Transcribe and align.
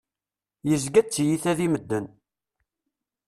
Yezga 0.69 1.01
d 1.05 1.07
tiyita 1.07 1.53
di 1.57 1.67
medden. 1.73 2.05